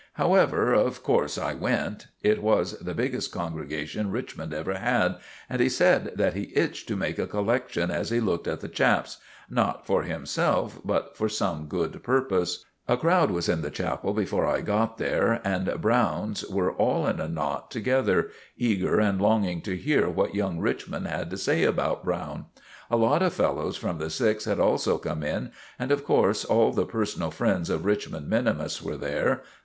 However, 0.13 0.73
of 0.73 1.03
course 1.03 1.37
I 1.37 1.53
went. 1.53 2.07
It 2.23 2.41
was 2.41 2.71
the 2.79 2.95
biggest 2.95 3.31
congregation 3.31 4.09
Richmond 4.09 4.51
ever 4.51 4.73
had, 4.73 5.17
and 5.47 5.61
he 5.61 5.69
said 5.69 6.13
that 6.15 6.33
he 6.33 6.51
itched 6.55 6.87
to 6.87 6.95
make 6.95 7.19
a 7.19 7.27
collection 7.27 7.91
as 7.91 8.09
he 8.09 8.19
looked 8.19 8.47
at 8.47 8.61
the 8.61 8.67
chaps—not 8.67 9.85
for 9.85 10.01
himself 10.01 10.79
but 10.83 11.15
for 11.15 11.29
some 11.29 11.67
good 11.67 12.01
purpose. 12.01 12.65
A 12.87 12.97
crowd 12.97 13.29
was 13.29 13.47
in 13.47 13.61
the 13.61 13.69
chapel 13.69 14.11
before 14.15 14.47
I 14.47 14.61
got 14.61 14.97
there, 14.97 15.39
and 15.45 15.71
Browne's 15.79 16.43
were 16.49 16.71
all 16.71 17.05
in 17.05 17.19
a 17.21 17.27
knot 17.27 17.69
together, 17.69 18.31
eager 18.57 18.99
and 18.99 19.21
longing 19.21 19.61
to 19.61 19.77
hear 19.77 20.09
what 20.09 20.33
young 20.33 20.57
Richmond 20.57 21.05
had 21.05 21.29
to 21.29 21.37
say 21.37 21.63
about 21.63 22.03
Browne. 22.03 22.47
A 22.89 22.97
lot 22.97 23.21
of 23.21 23.33
fellows 23.33 23.77
from 23.77 23.99
the 23.99 24.09
sixth 24.09 24.47
had 24.47 24.59
also 24.59 24.97
come 24.97 25.21
in, 25.21 25.51
and 25.77 25.91
of 25.91 26.03
course 26.03 26.43
all 26.43 26.71
the 26.71 26.87
personal 26.87 27.29
friends 27.29 27.69
of 27.69 27.85
Richmond 27.85 28.27
minimus 28.27 28.81
were 28.81 28.97
there. 28.97 29.43